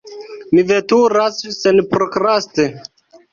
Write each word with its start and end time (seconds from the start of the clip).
Mi 0.53 0.61
veturas 0.71 1.37
senprokraste. 1.59 2.67